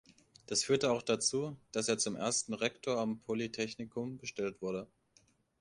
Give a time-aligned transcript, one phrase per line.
[0.47, 4.87] Das führte auch dazu, dass er zum ersten Rektor am Polytechnikum bestellt wurde.